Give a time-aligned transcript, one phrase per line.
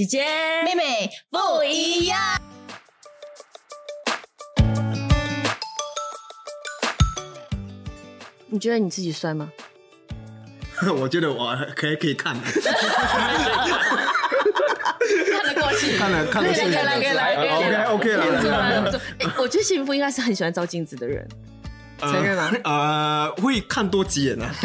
[0.00, 0.24] 姐姐、
[0.64, 2.18] 妹妹不一样。
[8.46, 9.52] 你觉得你自己帅吗？
[10.96, 12.54] 我觉得我可以可以看，看
[15.44, 19.00] 得过去，看了看了是可以来可以来可以来 OK OK 了。
[19.36, 21.28] 我觉得幸福应该是很喜欢照镜子的人。
[21.98, 22.50] 承认吗？
[22.64, 24.50] 呃，会看多几眼啊。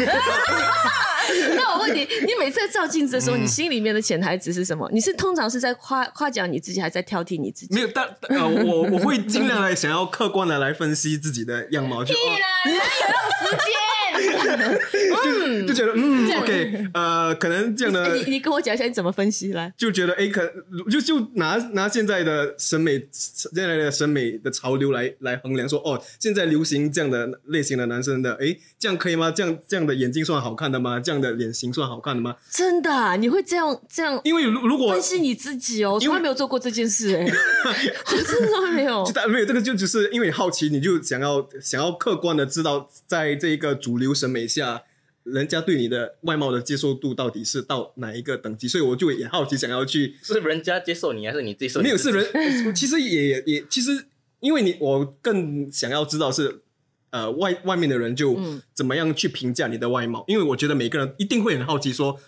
[1.56, 4.88] 那我问你，你每次在照镜子的时嗯候，你心里面的潜台词是什么？
[4.92, 7.74] 你是通常是在夸夸奖你自己，还是在挑剔你自己？
[7.74, 12.18] 没有，但呃，我我会尽量来想要客观的来分析自己的样貌，就哦
[12.66, 13.85] 你 哪有那种时间？
[15.66, 19.72] 就觉得嗯，OK，呃，可能这样的哎你你跟我讲一下你怎么分析来？
[19.76, 20.42] 就觉得哎，可
[20.90, 29.30] 就就拿拿现在的审美现在的审美的潮流来来衡量说，哦，现在流行这样的类型的男生的，哎，这样可以吗？
[29.30, 31.00] 这样这样的眼睛算好看的吗？
[31.00, 32.36] 这样的脸型算好看的吗？
[32.50, 35.94] 真的啊、你会这样这样因为如如果分析你自己哦？
[35.94, 39.12] 我从来没有做过这件事哎、我 真的没有就。
[39.12, 44.82] 但没有这个，就只是因为你好奇，你就想要想要客观的知道，在这一个主流审美下，
[45.24, 52.10] 人家对你的外貌的接受度到底是到哪一个等级，所以我就也好奇，想要去是人家接受你，还是你接受你没有是？
[52.12, 54.06] 人，其实也也其实，
[54.40, 56.62] 因为你我更想要知道是
[57.10, 62.20] 呃外外面的人就嗯怎么样去评价你的外貌，因为我觉得每个人一定会很好奇说，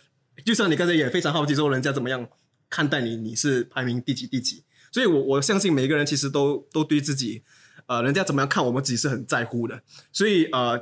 [0.44, 2.28] 就像你刚才也非常好奇说人家怎么样
[2.68, 7.42] 看待你，你是排名第几第几，所以我我相信每个人其实都都对自己。
[7.88, 9.80] 呃，人家怎么样看我们自己是很在乎的，
[10.12, 10.78] 所以呃，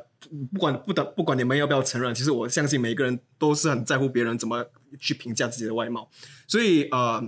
[0.53, 4.67] 不管不等不管你们要不要承认，其实我相信每个人都是很在乎别人怎么
[5.01, 6.09] 去评价自己的外貌，
[6.49, 7.23] 所以呃，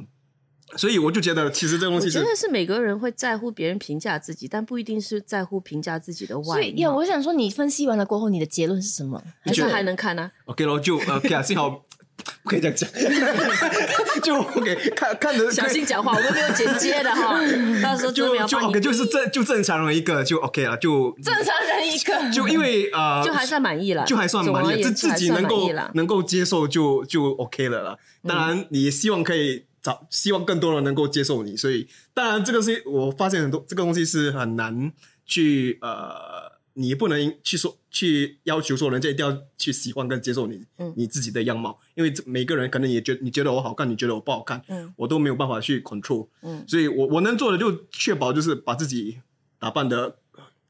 [0.76, 6.96] 所以我就觉得其实这东西真的是每个人会在乎别人评价自己，但不一定是在乎评价自己的外所以呀，貌。
[6.96, 9.22] 我想说，你分析完了过后，你的结论是什么？
[9.40, 11.86] 还是还能看啊？OK 咯，就呃 OK 啊， 幸好
[12.42, 12.88] 不可以这样讲，
[14.22, 17.38] 就 OK 看看的小心讲话，我们没有剪接的哈，
[17.82, 25.68] 到时候就就 OK，就是正就正常人一个就 OK 了，就正常人一个，就因为呃就还算满意了，就还算满意，总而言自己能够。
[25.94, 27.82] 能够接受就就 OK 了。
[27.82, 27.96] 啦。
[28.26, 34.92] 当然，你也希望可以找，希望更多人能够接受你，所以当然这个是我发现很多这个东西是很难
[35.24, 36.37] 去呃，
[36.78, 40.94] 你不能去说去要求说人家一定要去喜欢跟接受你、嗯。
[40.96, 44.94] 你自己的样貌，因为每个人可能也觉你觉得我好看，你觉得我不好看，嗯。
[44.96, 46.64] 我都没有办法去 control，嗯。
[46.68, 49.18] 所以我我能做的就确保就是把自己
[49.58, 50.18] 打扮的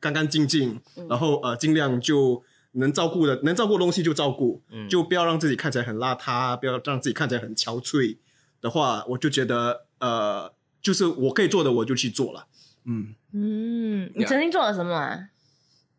[0.01, 1.07] 干干净净，嗯。
[1.09, 2.43] 然后呃尽量就
[2.73, 4.89] 能照顾的能照顾的东西就照顾，嗯。
[4.89, 8.17] 就不要让自己看起来很邋遢，不要让自己看起来很憔悴
[8.63, 12.47] 的话，我就觉得呃就是我可以做的我就去做了，
[12.85, 13.15] 嗯。
[13.35, 15.29] 嗯，你曾经做了什么啊？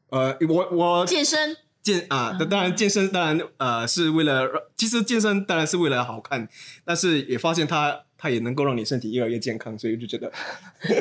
[0.10, 6.48] 呃我我健身健啊，当当然健身当然呃是为了，其实健身当然是为了好看，
[6.84, 10.28] 但是也发现它它也能够让你身体越来越健康，所以就觉得，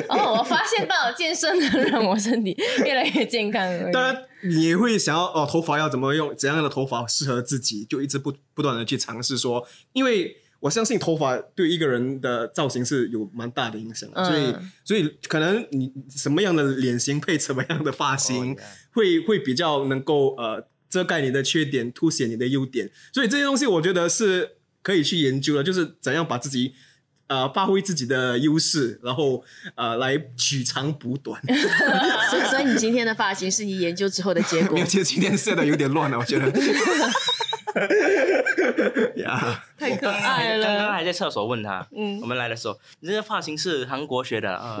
[0.07, 2.55] 哦，我发现到健身能让我身体
[2.85, 3.61] 越来越健康。
[3.91, 18.57] 当然你也会想要哦头发要怎么用，怎样的头发适合自己，就一直不不断的去尝试说，因为我相信头发对一个人的造型是有蛮大的影响，嗯所以所以可能你什么样的脸型配什么样的发型，
[18.91, 22.91] 会会比较能够呃遮盖你的缺点，凸显你的优点。
[23.13, 26.73] 所以这些东西我觉得是可以去研究的，就是怎样把自己
[27.27, 29.41] 呃发挥自己的优势，然后
[29.75, 31.41] 呃来取长补短。
[32.29, 34.85] 所以所以你今天的发型是你研究之后的结果没有，。
[34.85, 36.51] 其实今天设的有点乱了，我觉得。
[39.17, 40.91] 呀，太可爱了刚刚。
[40.93, 44.79] 还在厕所问他，嗯我们来的时候，你这个发型是韩国学的啊？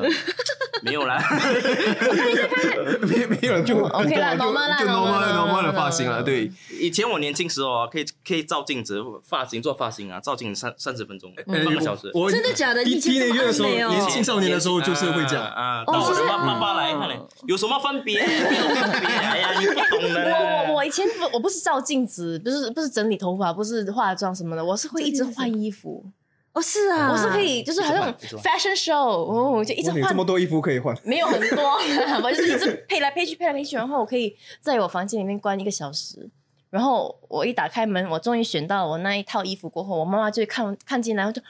[0.83, 1.17] 没有啦，
[3.07, 6.51] 没没有就 OK 啦就 normal 啦就 normal 的发型了，对。
[6.79, 12.09] 以前我年轻时候啊，可以可以照镜子，发型做发型啊，照镜子三三十分钟，呃半个小时。
[12.13, 15.45] 我真的假的低你以前这么低年的时候，年青少年的时候就是会这样。
[15.45, 18.19] 啊，哦到我爸爸爸来看嘞，有什么分别？
[18.25, 19.07] 没有分别。
[19.09, 20.31] 哎呀， 你不懂的。
[20.31, 26.05] 我我我以前不我不是照镜子，不是不是整理头发，不是化妆什么的，我是会一直换衣服，
[26.53, 30.03] 哦，是啊，我是可以就是好像 fashion show，哦，就一直换。
[30.03, 31.63] 这么多衣服可以换，没有很多，
[32.23, 36.29] 我就是一直配来配去，配来配去，然后我可以在我房间里面关一个小时。
[36.69, 41.47] 然后我一打开门，我终于选到我那一套衣服过后，我妈妈就会看看进来，我就哇，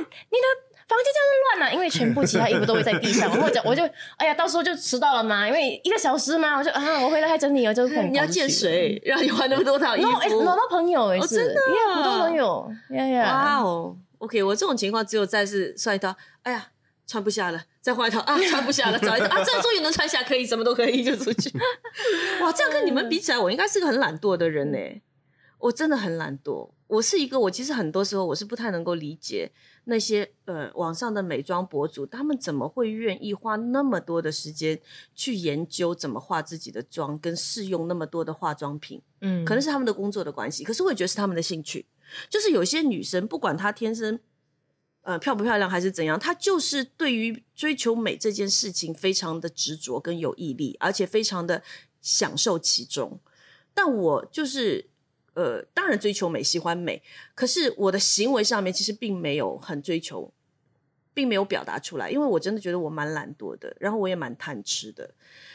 [0.00, 0.46] 你的
[0.88, 1.72] 房间这样乱啊！
[1.74, 3.82] 因为全部其他衣服都会在地上，然后我就我就
[4.16, 10.42] 哎呀，到时候就迟到了嘛，因为一个小时嘛，我就啊，我回来还整理，我就很你要见谁，让你换那么多套衣然后哎，服？
[10.42, 11.68] 找到朋友也是，哦真的啊。
[11.68, 16.70] 耶，普通朋友，呀呀，哇哦，OK，我这种情况只有再是穿一套，哎呀，
[17.06, 21.50] 穿不下了，再换一套啊，穿不下了，找一套啊，这终于能穿下，可以，什么都可以就出去。
[22.42, 24.78] 哇，这样跟你们比起来，我应该是个很懒惰的人呢。
[25.58, 26.70] 我真的很懒惰。
[26.86, 29.50] 我是一个，我其实很多时候我是不太能够理解
[29.84, 34.78] 那些呃网上的美妆博主，他们怎么会愿意花那么多的时间
[35.16, 39.02] 去研究怎么化自己的妆，跟试用那么多的化妆品。
[39.20, 41.84] 嗯可能是他们的工作的关系，可是我也觉得是他们的兴趣。
[42.28, 44.18] 就是有些女生，不管她天生
[45.02, 51.62] 呃漂不漂亮还是怎样，她就是对于追求美这件事情非常的执着跟有毅力，而且非常的
[52.00, 53.18] 享受其中。
[53.72, 54.90] 但我就是
[55.34, 57.02] 呃，当然追求美，喜欢美，
[57.34, 60.32] 可是我的行为上面其实并没有很追求，
[61.14, 65.14] 并没有表达出来，因为我真的觉得我蛮懒惰的，然后我也蛮贪吃的，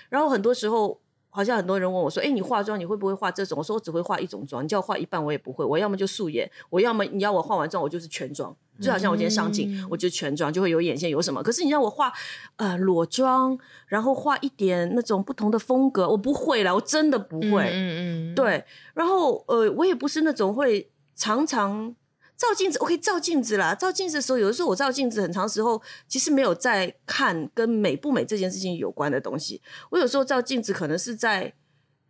[0.09, 1.02] 然后很多时候。
[1.33, 5.65] 好像很多人问我说：“哎，你化妆你会不会化这种？”我说：“我只会化一种妆，你叫我化一半我也不会。
[5.65, 8.55] 我要么就素颜，我要么你要我化完妆我就是全妆。
[8.81, 11.43] 就好像我今天上镜，嗯我就全妆，就会有眼线有什么。
[11.43, 12.11] 可是你让我化
[12.55, 13.55] 呃裸妆，
[13.87, 17.69] 然后画一点那种不同的风格，我不会了，我真的不会。
[17.71, 18.65] 嗯嗯，对，
[18.95, 21.95] 然后呃，我也不是那种会常常
[22.43, 23.73] 照镜子我可以照镜子啦。
[23.73, 29.61] 照镜子的时候，有的时候我照镜子，很长时候其实没有在看跟美不美这件事情有关的东西。
[29.89, 31.53] 我有时候照镜子，可能是在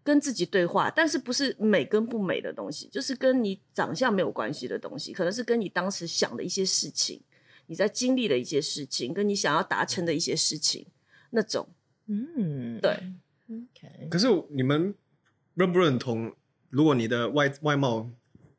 [0.03, 7.21] 跟自己对话，但是不是美跟不美的东西，就是跟你长相没有关系的东西，可能是跟你当时想的一些事情，
[7.67, 10.87] 你在经历的一些事情，跟你想要达成的一些事情，
[11.29, 11.69] 那种
[12.07, 12.91] 嗯，对
[13.47, 14.95] ，OK，可是你们
[15.53, 16.33] 认不认同，
[16.69, 18.09] 如果你的外外貌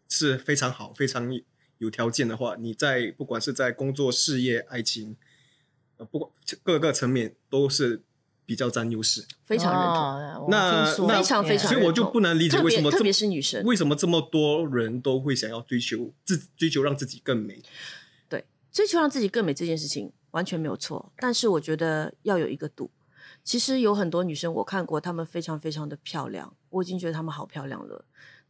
[0.08, 1.28] 是非常好、非常
[1.84, 5.16] 有条件的话，你在不管是在工作、事业、爱情，
[5.98, 6.31] 呃，不管
[6.62, 8.02] 各个层面都是
[8.46, 9.25] 比较占优势。
[9.44, 9.82] 非常认
[10.34, 10.48] 同。
[10.50, 17.62] 那非常非常所以我就不能理解为什么特别是女生为什么这么多人都会想要追求自追求让自己更美？
[18.28, 22.90] 对追求让自己更美这件事情完全没有错，但是我觉得要有一个度。
[23.42, 28.04] 其实有很多女生我看过，她们非常非常的漂亮，我已经觉得她们好漂亮了，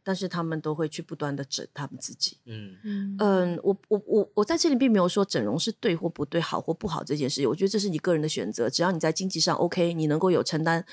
[0.05, 2.37] 但是他们都会去不断的整他们自己。
[2.45, 10.85] 嗯嗯嗯，我我我我在这里并没有说整容是对或不对、好或不好这件事，我觉得这是你个人的选择，只要你在经济上 OK，你能够有承担。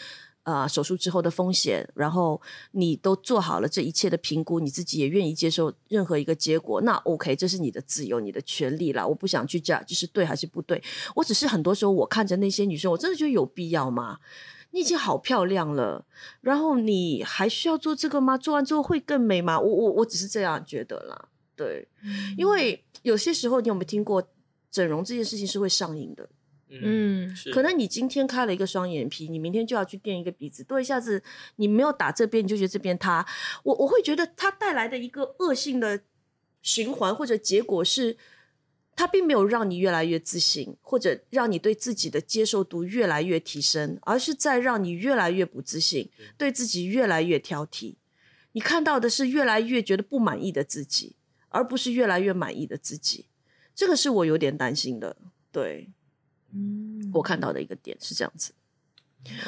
[0.44, 2.42] 呃，手术之后的风险，然后
[2.72, 9.06] 你都做好了这一切的评估，你自己也愿意接受任何一个结果，那 OK，这是你的自由、你的权利啦。
[9.06, 10.82] 我不想去 judge 是对还是不对，
[11.14, 14.18] 我只是很多时候我看着那些女生，我真的觉得有必要吗？
[14.72, 16.04] 你已经好漂亮了，
[16.42, 18.36] 然后你还需要做这个吗？
[18.36, 19.58] 做完之后会更美吗？
[19.58, 21.88] 我我我只是这样觉得啦，对，
[22.36, 24.22] 因为有些时候你有没有听过
[24.70, 26.28] 整容这件事情是会上瘾的？
[26.74, 31.22] 嗯可能你今天开了一个双眼皮，你明天就要去垫一个鼻子，多一下子
[31.56, 33.26] 你没有打这边，你就觉得这边塌。
[33.62, 36.00] 我我会觉得它带来的一个恶性的
[36.62, 38.16] 循环或者结果是，
[38.94, 47.96] 它并没有让你越来越自信，或者让你对自己的接受度越来越提升，而是在让你越来越不自信，对自己越来越挑剔。
[48.52, 51.16] 你看到的是越来越觉得不满意的自己，
[51.48, 53.26] 而不是越来越满意的自己。
[53.74, 55.16] 这个是我有点担心的，
[55.50, 55.90] 对。
[56.54, 58.52] 嗯我看到的一个点是这样子，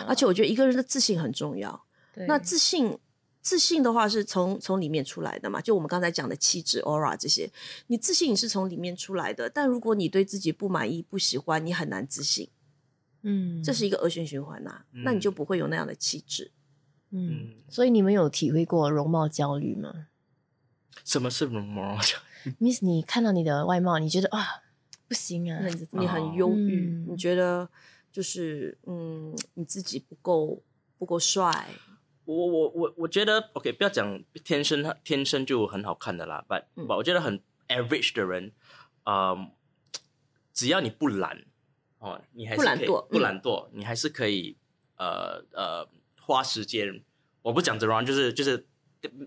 [0.09, 1.85] 而且我觉得一个人的自信很重要。
[2.27, 2.97] 那自信，
[3.45, 5.61] 自信的话是从从里面出来的嘛？
[5.61, 7.53] 就我们刚才讲的气质、aura 这些，
[7.89, 9.51] 你自信你是从里面出来的。
[9.51, 12.49] 但如果你对自己不满意、不喜欢，你很难自信，
[13.21, 16.53] 嗯这是一个恶性循环呐、那你就不会有那样的气质。
[17.11, 20.09] 嗯，嗯，所以你们有体会过容貌焦虑吗
[21.05, 24.63] 什么是容貌焦虑？？Miss，你看到你的外貌，你觉得啊
[25.07, 27.69] 不行啊，你你很忧郁，嗯你觉得
[28.11, 30.63] 就是嗯，你自己不够
[30.97, 31.69] 不够帅，
[32.25, 38.53] 我我我我觉得 OK，不要讲天生天生就很好看的啦，but、嗯 but 我觉得很 average 的人，
[39.05, 39.51] 嗯，
[40.53, 41.45] 只要你不懒
[41.99, 44.57] 哦，你还是可以不懒惰不懒惰，你还是可以
[44.97, 45.89] 呃呃
[46.21, 47.03] 花时间。
[47.43, 48.67] 我不讲这 wrong，就是就是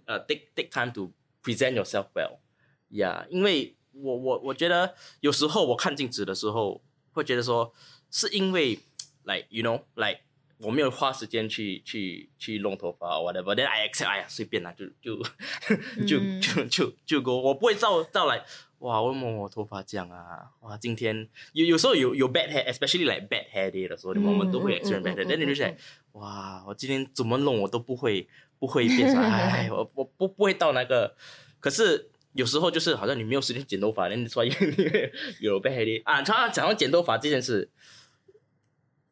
[0.05, 1.13] 呃 take take time to
[1.43, 7.71] present yourself well，yeah，因为我我我觉得有时候我看镜子的时候会觉得说，
[8.09, 8.79] 是因为
[9.23, 10.21] like you know like
[10.59, 15.21] 我没有花时间去去去弄头发 or whatever，then I accept，哎呀随便啦，就就
[16.07, 18.43] 就嗯就就就给我我不会照照来。
[18.79, 20.51] 哇，为什么我头发这样啊？
[20.61, 25.75] 哇，今天有有时候有有 bad hair，especially like bad hair day 的时候，我们都会 experience bad 嗯 hair，嗯 then 你就想，
[26.11, 28.27] 哇，我今天怎么弄我都不会
[28.59, 31.15] 不会变成， 哎，我我不不会到那个，
[31.59, 36.21] 可是有时候就是好像你没有时间剪头发，那你说有 bad hair day 啊。
[36.21, 37.71] 常常讲到剪头发这件事，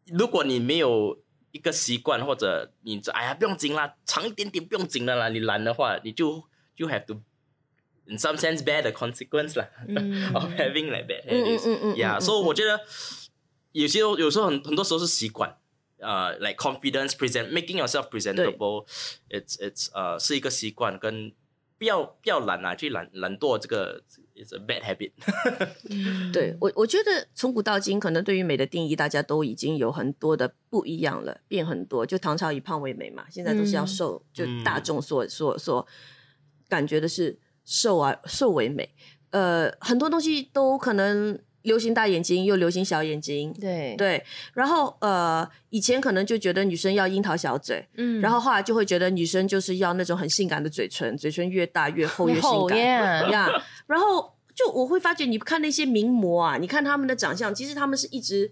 [0.05, 1.19] 如果你没有
[1.55, 6.43] 一个习惯，或者你这哎呀不用紧啦，长一点点不用紧的啦，你懒的话，你就
[6.75, 7.21] 就 have to
[8.07, 11.45] in some sense bear the consequence 啦、嗯 of having like bad 嗯。
[11.45, 12.81] 嗯嗯嗯 Yeah，嗯所以我觉得
[13.71, 15.55] 有些有时候很很多时候是习惯，
[16.00, 21.31] 呃、l i k e confidence present making yourself presentable，it's it's 呃、是一个习惯跟
[21.77, 24.03] 不要不要懒啊，去懒懒惰这个
[24.35, 25.11] is a bad habit。
[26.31, 32.05] 对我，我觉得从古到今，可能对于美的定义，大家都已经有很多的不一样了，变很多。
[32.05, 35.87] 就唐朝以胖为美嘛，现在都是要嗯瘦，就大众所所所
[36.67, 38.89] 感觉的是瘦啊，瘦为美。
[39.31, 43.51] 呃，很多东西都可能流行大眼睛，又流行小眼睛。
[43.59, 44.23] 对，对，
[44.53, 53.63] 然后呃，以前可能就觉得女生要樱桃小嘴，嗯然后后来就会觉得女生就是要那种很性感的嘴唇，嘴唇越大越厚越性厚感 呀呀。
[53.87, 58.51] 然后就我会发觉，你看那些名模啊，你看他们的长相，其实他们是一直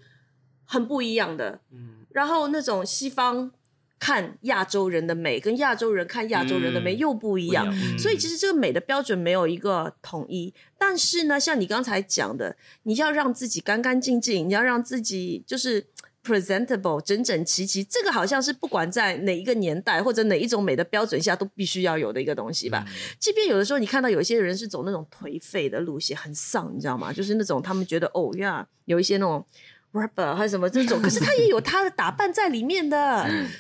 [0.66, 1.60] 很不一样的。
[1.72, 3.52] 嗯，然后那种西方
[4.00, 7.66] 看亚洲人的美，跟亚洲人看亚洲人的美嗯又不一样。
[7.66, 15.88] 不一样所以其实这个美的标准没有一个统一，但是呢，像你刚才讲的，你要让自己干干净净，你要让自己就是
[16.24, 22.86] presentable 整整齐齐，这个好像是不管在哪一个年代或者哪一种美的标准下都必须要有的一个东西吧。
[23.20, 27.12] 即便有的时候你看到有一些人是走那种颓废的路线，很丧，你知道吗？
[27.12, 29.46] 就是那种他们觉得哦呀，有一些那种
[29.92, 32.98] rapper 还是什么这种， 可是他也有他的打扮在里面的，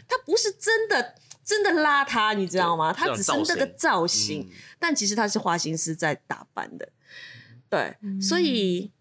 [0.07, 2.93] 他不是真的真的邋遢，你知道吗？
[2.93, 6.87] 他只是那个造造型，嗯但其实他是花心思在打扮的。
[7.69, 8.91] 对，嗯所以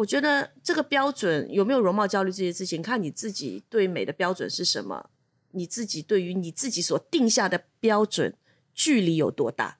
[0.00, 5.10] 我觉得这个标准有没有容貌焦虑这些事情，看你自己对美的标准是什么，
[5.50, 8.34] 你自己对于你自己所定下的标准
[8.74, 9.78] 距离有多大。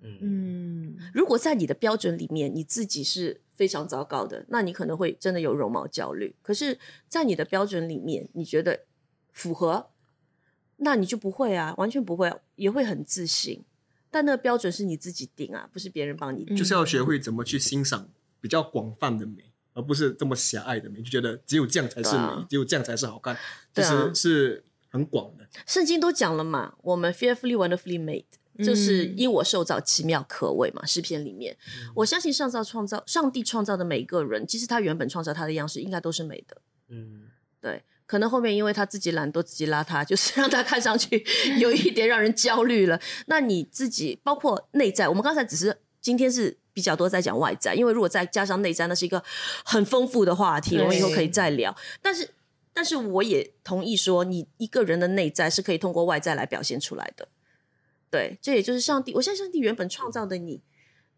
[0.00, 6.34] 嗯嗯，如果在你的标准里面，你自己是非常糟糕的，那你可能会真的有容貌焦虑。
[6.42, 6.76] 可是，
[7.08, 8.86] 在你的标准里面，你觉得
[9.32, 9.90] 符合，
[10.78, 13.64] 那你就不会啊，完全不会，也会很自信。
[14.10, 16.56] 但那个标准是你自己定啊，不是别人帮你定。
[16.56, 18.08] 就是要学会怎么去欣赏
[18.42, 23.34] 比较广泛的美，而不是这么狭隘的美，就觉得只有这样才是美，啊只有这样才是好看，
[23.74, 25.46] 其实是很广的。
[25.66, 28.24] 圣经都讲了嘛，我们 fearfully wonderfully made，
[28.58, 30.84] 就是嗯因我受造奇妙可畏嘛。
[30.84, 31.56] 诗篇里面，
[31.94, 36.60] 我相信上造创造上帝创造的每一个人，其实他原本创造他的样式应该都是美的。
[36.88, 37.28] 嗯
[37.60, 41.24] 对，可能后面因为他自己懒惰、自己邋遢，就是让他看上去
[41.58, 43.00] 有一点让人焦虑了。
[43.26, 49.22] 那你自己包括内在，我们刚才只是今天是比较多在讲外在，因为如果再加上内在，那是一个
[49.64, 51.76] 很丰富的话题，我们以后可以再聊。
[52.00, 52.30] 但是，
[52.72, 57.28] 但是我也同意说，你一个人的内在是可以通过外在来表现出来的。
[58.10, 60.62] 对，这也就是上帝，我相信上帝原本创造的你。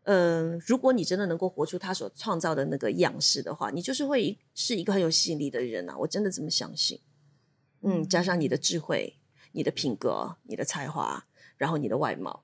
[0.06, 5.96] 嗯，如果你真的能够活出他所创造的那个样式的话，你就是会是一个很有吸引力的人啊！
[6.00, 7.00] 我真的这么相信。
[7.80, 9.16] 嗯，加上你的智慧、
[9.52, 11.24] 你的品格、你的才华，
[11.56, 12.43] 然后你的外貌，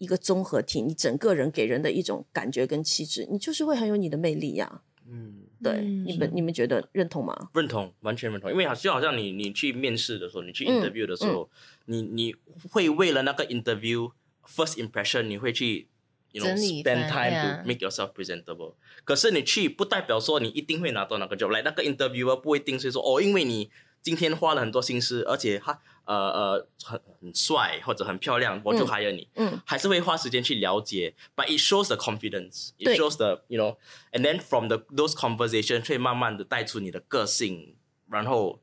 [0.00, 7.50] 一个综合体，你整个人给人的一种感觉跟气质，你就是会很有你的魅力呀、嗯，对，嗯你们你们觉得认同吗？
[7.52, 8.50] 认同，完全认同。
[8.50, 11.50] 因为好就好像你你去面试的时候，你去嗯 interview 的时候，
[11.84, 12.34] 你你
[12.70, 14.10] 会为了那个 interview
[14.46, 15.86] first impression，你会去
[16.32, 18.76] you know 整理一 spend time to make yourself presentable。
[19.04, 25.78] 可是你去不代表说你一定会拿到那个 job，来那个 interviewer 不一定是说哦，因为你今天花了很多心思，而且他
[26.10, 29.28] 呃呃很很帅或者很漂亮，我就嗯 hire 你。
[29.36, 33.76] 嗯，还是会花时间去了解，but it shows the confidence, it shows the you know,
[34.10, 37.76] and then from the those conversations 会慢慢的带出你的个性，
[38.10, 38.60] 然后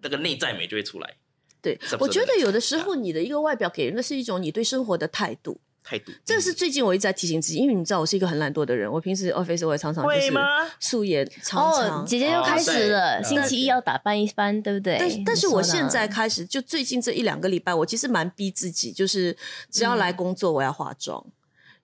[0.00, 1.16] 那个内在美就会出来，
[1.60, 5.60] 对我觉得有的时候你的一个外表给人的是一种你对生活的态度。
[5.88, 6.12] 态度。
[6.24, 10.32] 这是最近我一直在提醒自己，因为你知道我是一个很懒惰的人，我平时 office 我也常常就是
[10.78, 14.98] 素颜常常哦，姐姐又开始了，哦星期一要打扮一番，对不对？
[14.98, 19.34] 但但是我现在开始，就最近这一两个礼拜，我其实蛮逼自己，就是
[19.70, 21.24] 只要来工作，我要化妆，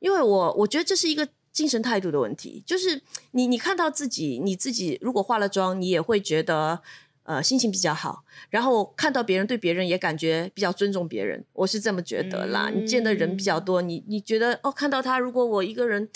[0.00, 2.62] 因为我我觉得这是一个精神态度的问题。
[2.66, 6.80] 就是你你看到自己，你自己如果化了妆，你也会觉得
[7.24, 12.70] 呃心情比较好，然后看到别人对别人也感觉比较尊重别人，我是这么觉得啦。
[12.72, 16.08] 嗯你见的人比较多，你你觉得哦，看到他，如果我一个人。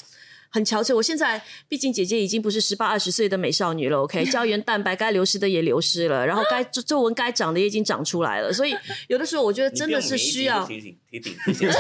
[0.51, 8.75] 很憔悴，我现在毕竟姐姐已经不是十八二十岁的美少女了，OK， 胶原蛋白该流失的也流失了，然后该 皱皱纹该长的也已经长出来了，所以
[9.09, 11.69] 有的时候我觉得真的是需要提醒提醒提醒，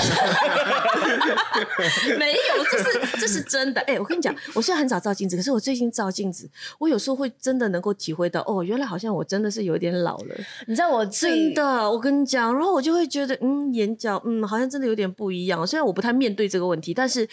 [2.18, 2.38] 没有，
[2.70, 3.80] 这是这是真的。
[3.82, 6.48] 哎、我跟你讲，我虽然很少照镜子，可是我最近照镜子，
[6.78, 10.34] 我有时候会真的能够体会到，哦，原来好像我真的是有一点老了，
[10.66, 11.90] 你知道我真的。
[11.90, 15.66] 我跟你讲，然后我就会觉得，嗯，眼角，嗯，好像真的有点不一样。
[15.66, 17.28] 虽然我不太面对这个问题，但是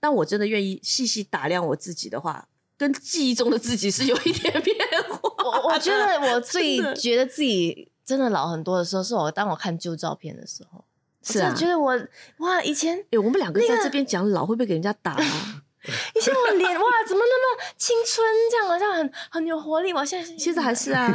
[0.00, 4.76] 当我真的愿意细细打量我自己的话，跟记忆中的自己是有一点 变
[5.08, 5.20] 化。
[5.44, 10.84] 我我觉得我最觉得自己真的老很多的时候，是我当我看旧照片的时候，
[11.22, 11.98] 是真的觉得我
[12.38, 15.62] 哇，以前哎、我们两个在那个这边讲老，会不会给人家打啊？
[16.14, 19.92] 以前我脸哇，怎么那么青春，这样好像很很有活力。
[19.92, 21.08] 我现在其实还是啊。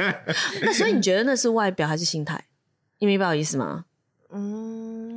[0.62, 2.46] 那所以你觉得那是外表还是心态？
[2.98, 3.84] 你明白我意思吗？
[4.30, 5.15] 嗯啊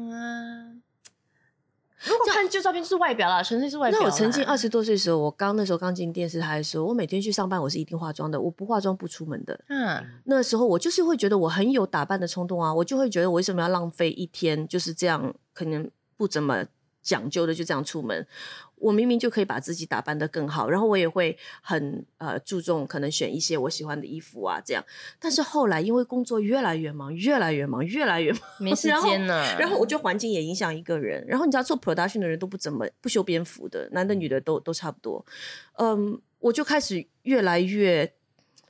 [2.06, 4.00] 如果看旧照片就是外表啦，纯粹是外表。
[4.00, 9.60] 那我曾经二十多岁的时候，我刚那时候刚进电视台的时候，我每天去上班，我是一定化妆的，我不化妆不出门的。
[9.68, 16.66] 嗯，那时候我就是会觉得我很有打扮的冲动啊，我就会觉得我为什么要浪费一天就是这样，可能不怎么
[17.10, 18.28] 讲究的就这样出门。
[18.76, 24.82] 我明明就可以把自己打扮得更好，然后我也会很呃注重可能选一些我喜欢的衣服啊，这样。
[25.20, 29.58] 但是后来因为工作越来越忙，越来越忙，越来越忙，没时间了。
[29.58, 31.26] 然后我觉得环境也影响一个人。
[31.28, 35.26] 然后你知道做 production 的人都不怎么不修边幅的，男的女的都都差不多。
[35.74, 38.14] 嗯，我就开始越来越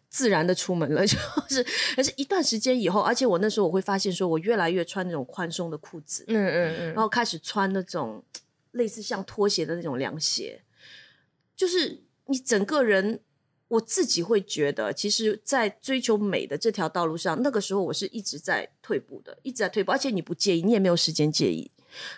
[0.10, 1.18] 自然的出门了， 就
[1.50, 8.24] 是而是一段时间以后，而且我那时候我会发现，说我越来越穿那种宽松的裤子，嗯嗯嗯，然后开始穿那种
[8.72, 10.63] 类似像拖鞋的那种凉鞋，
[11.56, 13.22] 就是你整个人。
[13.70, 21.70] 我自己会觉得，其实，在追求美的这条道路上，那个时候我是一直在退步的，一直在退步，而且你不介意，你也没有时间介意，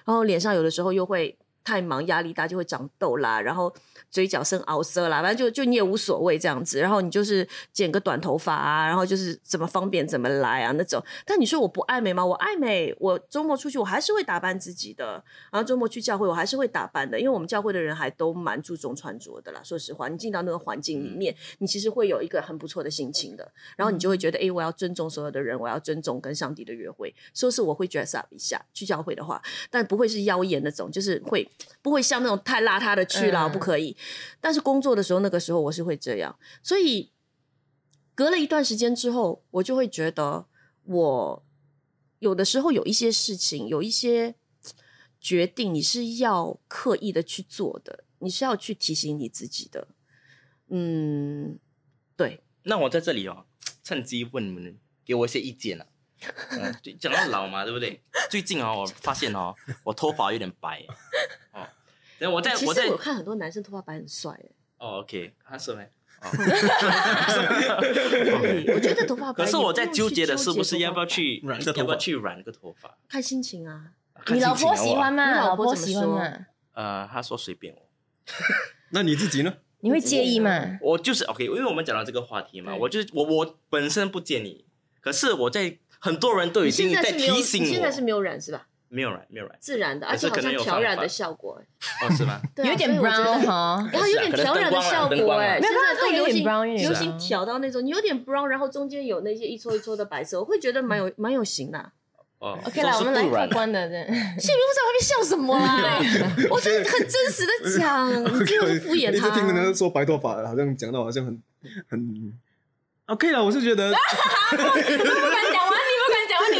[0.06, 3.74] 然后脸上有的时候又会太忙，压力大就会长痘啦，然后。
[4.10, 11.02] 嘴角生凹色啦，反正就就你也无所谓这样子，然后你就是剪个短头发啊，然后就是怎么方便怎么来啊那种。
[11.26, 12.26] 但你说我不爱美吗？
[12.26, 19.62] 我爱美，我周末出去我还是会打扮自己的，然后周末去教会我还是会打扮的，因为我们教会的人还都蛮注重穿着的啦。
[19.64, 27.16] 说实话，你进到那个环境里面，你其实会有一个很不错的心情的，然后你就会觉得，哎，我要尊重所有的人，我要尊重跟上帝的约会。
[27.34, 31.50] 说是我会 dress up 一下去教会的话，但不会是妖艳那种，就是会
[31.82, 33.96] 不会像那种太邋遢的去了，不可以。
[34.40, 37.12] 但是工作的时候，那个时候我是会这样，所以
[38.14, 40.46] 隔了一段时间之后，我就会觉得，
[40.84, 41.46] 我
[42.20, 44.36] 有的时候有一些事情，有一些
[45.20, 49.88] 决定，你是要刻意的去做的，你是要去提醒你自己的。
[50.70, 51.60] 嗯，
[52.16, 52.44] 对。
[52.64, 53.46] 那我在这里哦，
[53.84, 55.88] 趁机问你们，给我一些意见啊。
[56.52, 58.00] 嗯，讲到老嘛，对不对？
[58.30, 60.86] 最近哦，我发现哦，我头发有点白
[62.28, 62.32] 哦。
[62.32, 64.46] 我在，我在，我看很多男生头发白很帅哎。
[64.78, 65.88] 哦，OK，他是没。
[68.74, 69.44] 我觉得头发白。
[69.44, 71.80] 可是我在纠结的是不是要不要去 染个头发？
[71.80, 72.98] 要不要去染个头发？
[73.08, 73.92] 看心情啊。
[74.28, 75.32] 你老婆喜欢吗？
[75.34, 76.46] 你老婆喜欢吗？
[76.74, 77.82] 呃，他说随便我。
[78.92, 79.54] 那你自己呢？
[79.80, 80.78] 你会介意吗？
[80.80, 84.66] 我就是 OK，因为我们讲到这个话题嘛，我就是我我本身不介意，
[85.00, 88.68] 可是我在很多人都已经在提醒我，现在是没有染是吧？
[88.94, 91.58] 没有染，没有染，自然的，而且好像调染的效果，
[92.04, 92.42] 哦，是吗？
[92.58, 101.92] 有点 brown 哈，然后有点调染的效果，哎，没有，它有点 brown，流行调到那种，你有点 brown，然后中间有那些一撮一撮的白色，我会觉得蛮有蛮有型的。
[102.40, 106.02] 哦，OK 了，我们来客观的， 谢明不在外面笑什么啦？
[106.50, 109.28] 我真的 很真实的讲，你不用敷衍 他。
[109.28, 111.40] 一直听人家说白头发，好像讲到好像很
[111.88, 112.34] 很
[113.06, 113.94] OK 了，我是觉得。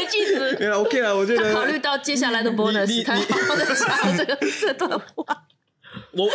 [0.06, 5.46] 句子，对 OK 了，我觉得考虑到接下来的 bonus，他好好的讲这个这段话。
[6.12, 6.28] 我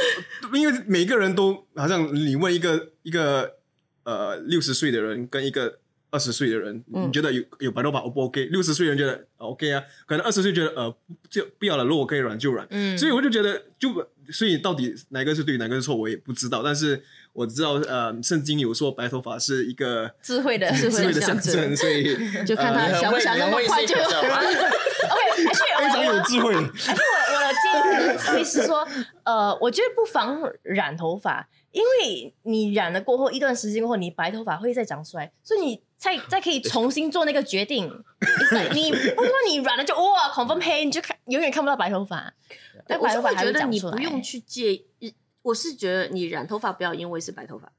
[0.53, 3.57] 因为每个人都好像你问一个一个
[4.03, 8.45] 呃六十岁的人跟一个二十岁的人，你觉得有有白头发 O 不 OK？
[8.45, 10.95] 六十岁人觉得 OK 啊，可能二十岁觉得呃
[11.29, 12.65] 就不要了，如果可以染就染。
[12.69, 13.89] 嗯，所以我就觉得就
[14.31, 16.61] 所以到底哪个是对，哪个是错，我也不知道。
[16.63, 17.03] 但是
[17.37, 23.93] 我知道呃，圣经有说白头发是一个智慧的智慧的象征，所以就看他想不想那么快就。
[24.01, 24.09] OK，
[25.53, 26.55] 非常有智慧。
[26.55, 28.87] 而且我我的建议是说，
[29.23, 31.47] 呃，我觉得不妨染头发。
[31.71, 37.85] 因为你染了过后一段时间过后，你白头发会再长出来，所以你再再可以重新做那个决定。
[38.73, 42.33] 你不是说你染了就哇，恐风黑，你就看永远看不到白头发。
[42.87, 45.13] 但白头发觉得你不用去介意。
[45.47, 47.71] 我是觉得你染头发不要因为是白头发。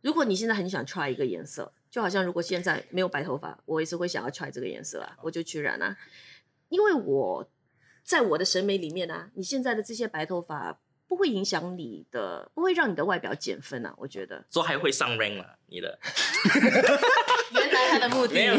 [0.00, 5.96] 如果你现在很想 try 一个颜色，就好像如果现在没有白头发，我也是会想要 try 这个颜色啊，我就去染啊。
[6.68, 7.50] 因为我
[8.02, 10.80] 在我的审美里面啊，你现在的这些白头发。
[11.10, 13.92] 不会影响你的，不会让你的外表减分啊！
[13.96, 15.98] 我觉得说还会上 rank 了，你的。
[17.90, 18.54] 他的目的没有。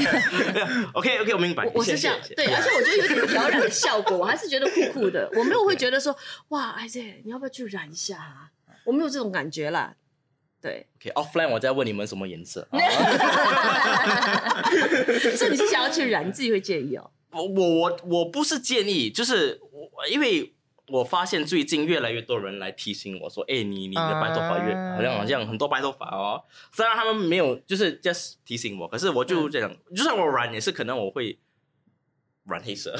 [0.94, 1.70] OK OK，我明白。
[1.74, 5.30] 我是这样，对，而且我觉得有点调染的效果，我还是觉得酷酷的。
[5.38, 6.16] 我没有会觉得说，
[6.50, 8.18] 哇，哎姐，你要不要去染一下？
[8.18, 8.52] 啊？
[8.84, 9.96] 我没有这种感觉啦。
[10.62, 10.88] 对。
[10.98, 12.68] OK，offline 我再问你们什么颜色。
[15.38, 17.10] 所以你是想要去染，你自己会介意哦？
[17.32, 20.54] 我我我我不是建议，就是我因为。
[20.92, 31.40] 我发现最近越来越多人来提醒我说：“哎，你你的白头发越好像好像很多白头发哦。”虽然他们没有就是 just 提醒我，可是我就这样，就算我染也是可能我会
[32.46, 32.96] 染黑色，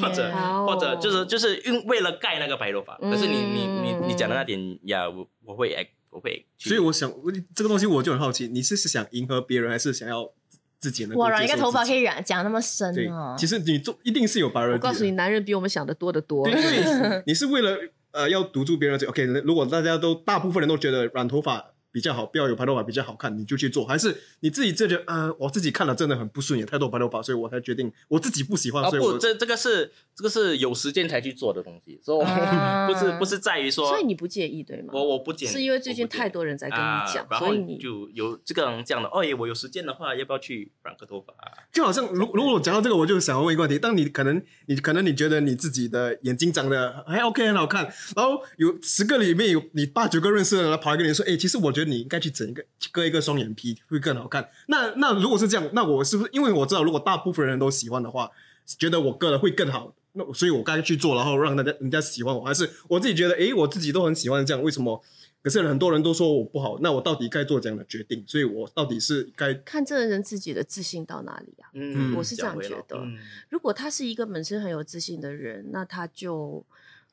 [0.00, 0.30] 或者
[0.66, 2.96] 或者就是就是因为了盖那个白头发。
[2.98, 6.46] 可是你你你你讲的那点呀，我我会哎我会。
[6.58, 7.10] 所以我想，
[7.54, 10.32] 这个东西我就很好奇，你是是想迎合别人，还是想要
[10.78, 14.72] 自己能够哇，染一个头发可以染讲那么深对哦。，其实你做一定是有 priority。
[14.72, 16.44] 我告诉你，男人比我们想的多得多。
[16.44, 17.76] 对，因为 你是为了
[18.12, 19.08] 呃要堵住别人的嘴。
[19.08, 34.88] OK，如果大家都大部分人都觉得染头发比较好，不要有白头发比较好看，你就去做，还是你自己这就呃我自己看了真的很不顺眼，太多白头发，所以我才决定我自己不喜欢，所以我这这个是这个是有时间才去做的东西，所以我啊 不是不是在于说，所以你不介意对吗？
[34.92, 41.32] 我我不介意，是因为最近太多人在跟啊你讲，所以你就有这个人这样的，哦耶，我有时间的话，要不要去染个头发？
[41.72, 54.48] 就好像如如果我讲到这个，我就想问一个问题：当你可能你可能你觉得你自己的眼睛长得还 OK 很好看，然后有十个里面有你八九个认识的人跑来跟你说，哎、其实我觉得你应该去整一个割一个双眼皮会更好看。
[54.68, 58.30] 那那如果是这样，那我是不是因为我知道如果大部分人都喜欢的话，
[58.78, 59.94] 觉得我割了会更好？
[60.12, 65.02] 那所以我该去做，然后让大家人家喜欢我，还是我自己觉得，哎、我自己都很喜欢这样，为什么？
[65.42, 68.24] 可是很多人都说我不好，那我到底该做怎样的决定？
[68.26, 71.70] 所以我到底是该看这个人自己的自信到哪里啊？
[71.74, 73.16] 嗯我是这样觉得嗯
[73.48, 76.64] 如果他是一个本身很有自信的人，那他就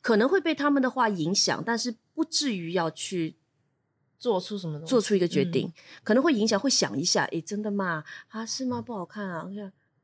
[0.01, 3.35] 可能会被他们的话影响，但是不至于要去
[4.23, 8.05] 做出什么东西做出一个决定，嗯可能会影响，会想一下，诶，真的吗？
[8.29, 8.81] 啊，是吗？
[8.81, 9.45] 不好看啊？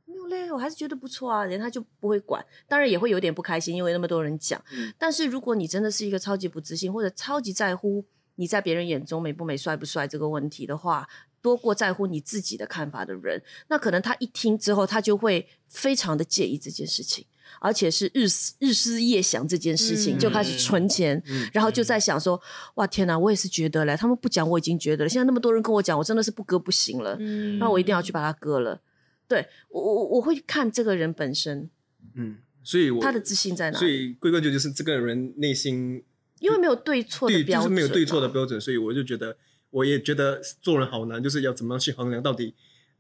[0.06, 1.46] 没有嘞，我还是觉得不错啊。
[1.46, 4.62] 人他就不会管，当然也会有点不开心，因为那么多人讲。
[4.74, 8.04] 嗯但是如果你真的是一个超级不自信，或者超级在乎
[8.36, 11.08] 你在别人眼中美不美、帅不帅这个问题的话，
[11.42, 17.26] 多过在乎你自己的看法的人，那可能他一听之后，他就会非常的介意这件事情。
[17.60, 22.40] 而且是日思日思夜想这件事情，嗯就开始存钱，嗯然后就在想说，
[22.76, 28.80] 哇天哪，我也是觉得嘞，他们不讲我已经觉得了，现在那么多人跟我讲，我真的是不割不行了，嗯那我一定要去把它割了。
[29.28, 31.70] 对我我我会看这个人本身
[32.14, 36.04] 嗯，所以我他的自信在哪所，以归根究底就是这个人内心
[36.40, 39.36] 因为没有对错的对，标准、啊，就是没有对错的标准，所以我就觉得，
[39.72, 42.56] 我也觉得做人好难，就是要怎么样去衡量，到底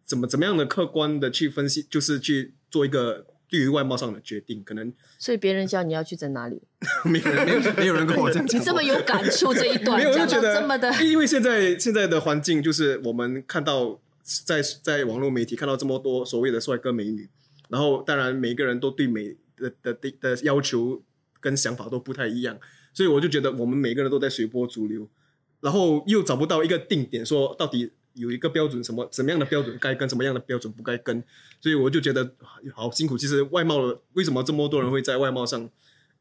[0.05, 6.61] 怎么怎么样的客观的去分析，就是去做一个对于外貌上的决定，可能所以别人叫你要去整哪里，
[7.05, 8.61] 没有人没有没有人跟我 这样讲。
[8.61, 13.99] 你这么有感触这一段，没有，我就觉得这么的，因为现在现在的环境就是我们看到
[14.45, 17.27] 在在网络媒体看到这么多所谓的帅哥美女，
[17.69, 21.01] 然后当然每个人都对美的的的的要求
[21.39, 22.59] 跟想法都不太一样，
[22.93, 25.09] 所以我就觉得我们每个人都在随波逐流，
[25.61, 31.23] 然后又找不到一个定点，说到底有一个标准，什么什么样的标准该跟，什么样的标准不该跟，
[31.61, 32.33] 所以我就觉得
[32.73, 33.17] 好辛苦。
[33.17, 35.69] 其实外貌的为什么这么多人会在外貌上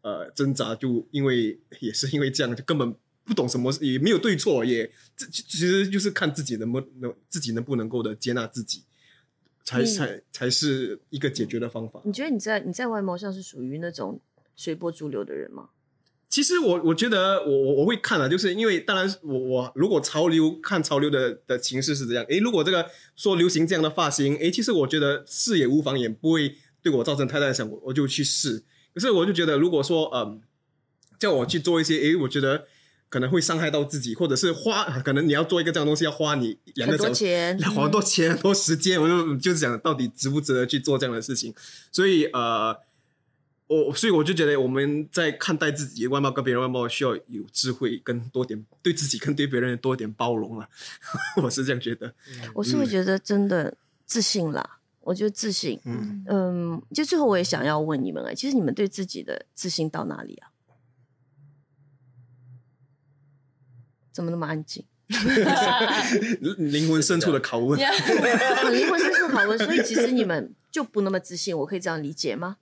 [0.02, 8.84] 呃挣扎，就因为也是因为这样，就根本不懂什么，也没有对错，也这其实就是看自己能不能自己能不能够的接纳自己，
[9.64, 12.00] 才才才是一个解决的方法。
[12.04, 14.20] 你觉得你在你在外貌上是属于那种
[14.56, 15.70] 随波逐流的人吗？
[16.30, 22.86] 其实我我觉得我我我会看啊，就是因为当然我我如果潮流看潮流的的形式是这样，诶，如果这个
[23.16, 28.62] 说流行这样的发型，诶，其实我觉得试也无妨，也不会对我造成太大的影响，我我就去试。
[28.94, 30.40] 可是我就觉得，如果说嗯，
[31.18, 32.66] 叫我去做一些，诶，我觉得
[33.08, 41.54] 可能会伤害到自己，或者是花，可能你要做一个这样的东西，要花你两个小时，钱，花很多钱、很多时间，我就就是讲到底值不值得去做这样的事情。
[41.90, 42.76] 所以呃，
[43.68, 50.68] 我所以我就觉得我们在看待自己的外貌跟别人外貌，需要有智慧，跟多点对自己跟对别人多一点包容啊。
[51.42, 52.12] 我是这样觉得。
[52.54, 53.76] 我是会觉得真的
[54.06, 54.80] 自信啦。
[55.00, 60.52] 我觉得自信，嗯，嗯，就最后我也想要问你们啊，其实你们对自己的自信到哪里啊？
[64.12, 64.84] 怎么那么安静？
[66.58, 67.80] 灵魂深处的拷问。
[67.80, 72.58] 很 灵魂深处拷问，所以其实你们就不那么自信，我可以这样理解吗？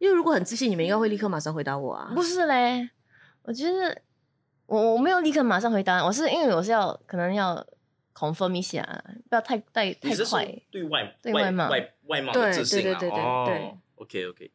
[0.00, 2.10] 因为如果很自信，你们应该会立刻马上回答我啊。
[2.14, 2.90] 不是嘞，
[3.42, 3.96] 我觉得
[4.66, 7.64] 我我没有立刻马上回答，我是因为我是要可能要
[8.14, 8.82] confirm 一下，
[9.28, 10.62] 不要太太你是说太快。
[10.70, 12.98] 对外对外貌外外外貌对的自信啊？
[12.98, 14.50] 对对对对哦对，OK OK，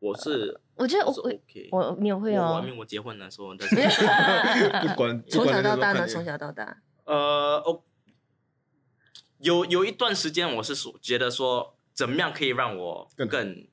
[0.00, 3.76] 我是我觉得我是我 OK，我你也会我哦因，为我结婚的时候，但是
[4.88, 6.06] 不管 不从小到大呢？
[6.08, 7.82] 从小到大， 呃哦，
[9.38, 13.28] 有有一段时间我是说觉得说怎么样可以让我更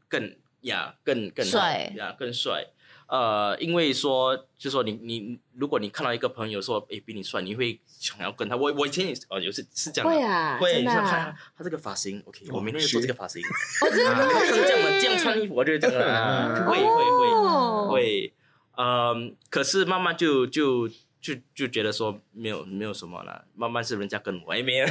[0.08, 2.68] 更更呀更更帅呀更帅。
[3.08, 8.58] 呃，因为说，就说你你，如果你看到一个朋友说，诶比你帅，你会想要跟他。
[8.58, 13.42] 我我以前也是哦，有时是这样的，会啊会真的啊想看他他这个发型，OK，哦我明天就做这个发型。
[13.82, 18.34] 我，真的啊，他这样的这样穿衣服，我就这样的啊，嗯会会会哦会，
[18.76, 24.88] 嗯，可是慢慢就就就就觉得说没有没有什么了，慢慢是人家跟我，哎没有。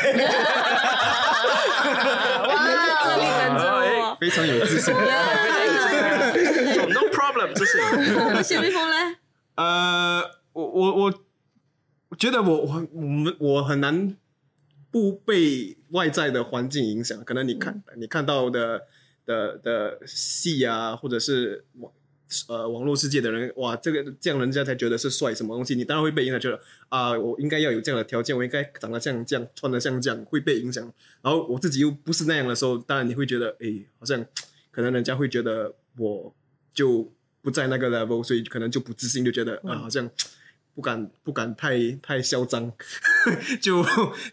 [4.18, 4.94] 非常有自信。
[4.94, 5.00] No
[7.10, 7.78] problem，这是
[8.42, 8.96] 谢蜜蜂嘞？
[9.56, 11.14] 呃，我我我
[12.08, 14.16] 我觉得我我我们我很难
[14.90, 18.86] 不被外在的环境影响，可能你看、嗯你看到的
[19.26, 21.92] 的的戏啊，或者是网
[22.48, 30.82] 呃网络世界的人，哇，这个这样人家才觉得是帅什么东西，你当然会被影响，觉得啊，我应该要有这样的条件，我应该长得像这样，穿得像这样，会被影响。
[31.22, 34.24] 然后我自己又不是那样的时候，当然你会觉得，哎，好像
[34.70, 36.34] 可能人家会觉得我
[36.74, 37.12] 就
[37.42, 40.10] 不在那个 level，所以可能就不自信，就觉得啊、好像
[40.74, 42.72] 不敢不敢太太嚣张，
[43.62, 43.84] 就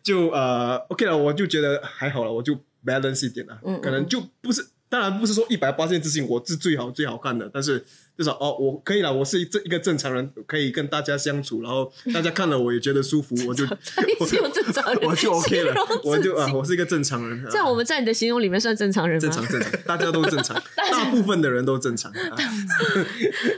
[0.01, 4.65] 就呃 OK 了，我就觉得还好了，我就 balance 一点了，嗯嗯可能就不是。
[4.93, 7.83] 当然不是说一百八自信我是最好最好看的，但是
[8.15, 17.47] 至少哦，我可以了，我是这一个正常人，可以跟大家相处，然后大家看了我也觉得舒服， 我就你只有正常人， 我就 OK 了我就啊，我是一个正常人，啊。
[17.49, 19.19] 这样我们在你的形容里面算正常人吗？
[19.19, 22.11] 正常正常，大家都正常， 大部分的人都正常。
[22.11, 22.37] 啊。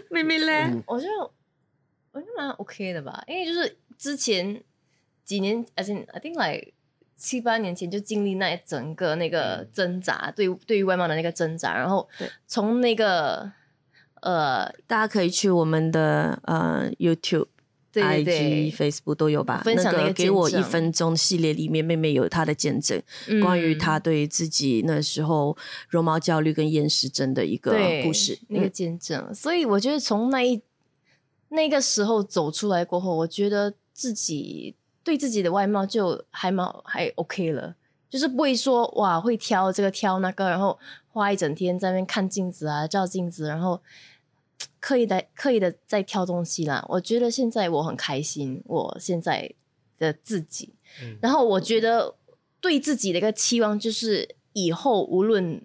[0.09, 0.81] 妹妹嘞，嗯。
[0.87, 1.31] 我觉得
[2.13, 4.63] 我觉得蛮 OK 的吧，因为就是之前
[5.25, 6.71] 几年，而且 I think like
[7.15, 12.07] 七八年前就经历那整个那个挣扎，对对于外貌的那个挣扎，然后
[12.47, 13.51] 从那个
[14.21, 17.47] 呃，大家可以去我们的呃 YouTube。
[17.95, 19.61] 对对 IG、对 Facebook 都有吧？
[19.63, 25.55] 分享那个给我一分钟系列里面，妹妹有她的见证，嗯关于她对自己那时候
[25.87, 27.71] 容貌焦虑跟厌食症的一个
[28.03, 28.37] 故事。
[28.49, 30.61] 那个嗯见证，所以我觉得从那一
[31.47, 34.75] 那个时候走出来过后，我觉得自己
[35.05, 37.75] 对自己的外貌就还蛮还 OK 了，
[38.09, 43.79] 就是不会说哇会挑这个挑那个，然后花一整天在那边看镜子啊，照镜子，然后
[44.79, 46.83] 刻意的刻意的在挑东西啦。
[46.89, 49.53] 我觉得现在我很开心，我现在
[49.99, 52.15] 的自己，嗯然后我觉得
[52.59, 55.61] 对自己的一个期望就是以后无论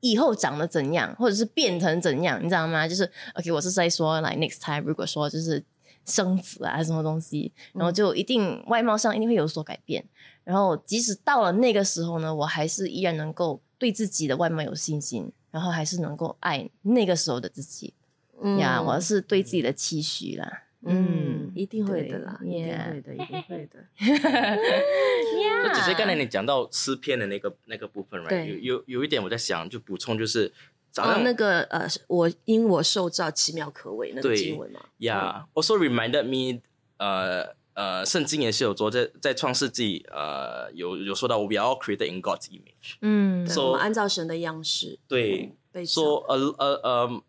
[0.00, 2.86] 以后长得怎样，或者是变成怎样，你知道吗？
[2.86, 5.64] 就是 OK，我是在说来 next time，如果说就是
[6.04, 10.04] 生子啊什么东西，然后就一定外貌上一定会有所改变。
[10.44, 17.94] 然后即使到了那个时候呢，我还是依然能够对自己的外貌有信心，然后还是能够爱那个时候的自己
[18.40, 18.82] 嗯呀。
[18.82, 20.64] 我是对自己的期许啦。
[20.84, 23.78] 嗯，一定会的啦，一定会的，一定会的。
[25.62, 28.28] 那只是刚才你讲到诗篇的那个那个部分，right？
[28.30, 30.52] 对有有有一点我在想，就补充就是，
[30.91, 34.79] 早哦，上那个呃，我因我受造，奇妙可畏那个对经文嘛。
[34.99, 36.61] Yeah, also reminded me，
[36.97, 42.95] 呃呃，圣经也是有说在在创世纪，呃，有有说到 we are all created in God's image。
[43.01, 46.01] 嗯对 So- 我们按照神的样式对被造。
[46.01, 47.23] 说呃呃呃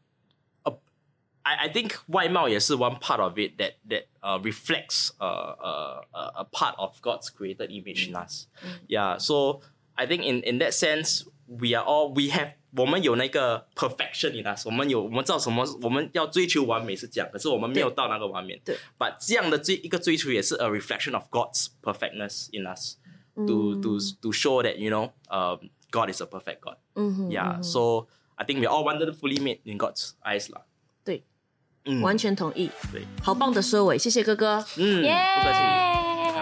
[0.62, 0.78] 呃，
[1.42, 6.44] I I think 外貌也是 one part of it that that uh reflects uh uh uh, a
[6.50, 8.46] part of God's created image in us.
[8.88, 9.60] Yeah, so
[9.94, 18.59] I think in in that sense, we are all we have 我们有那个 perfection in us，我们有我们知道什么，我们要追求完美是这样，可是我们没有到那个完美。
[18.65, 22.97] 对把这样的追一个追求也是 a reflection of God's perfectness in us。
[23.35, 26.75] To to to show that you know, um, God is a perfect God.
[26.93, 30.61] 嗯哼 Yeah, 嗯哼 so I think we all wonderfully made in God's eyes 啦。
[31.03, 31.23] 对，
[31.85, 32.69] 嗯，完全同意。
[32.91, 34.63] 对，好棒的收尾，谢谢哥哥。
[34.77, 35.59] 嗯，不客气，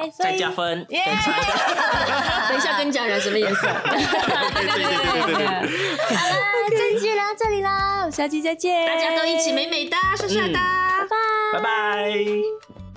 [0.09, 1.01] 再加分，耶。
[2.49, 3.67] 等一下跟你讲染什么颜色。
[3.83, 5.45] 对对对对对对。
[6.15, 6.35] 好啦，
[6.69, 11.07] 这期就聊到这里啦，我们下期再见，大家都一起美美哒、帅帅哒。
[11.53, 11.59] 拜拜。
[11.59, 12.90] 拜拜。